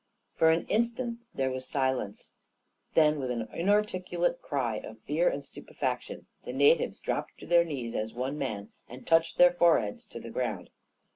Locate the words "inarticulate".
3.53-4.41